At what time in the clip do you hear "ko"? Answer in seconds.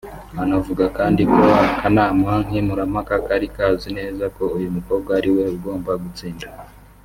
1.33-1.39, 4.35-4.43